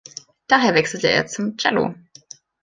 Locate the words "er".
1.11-1.27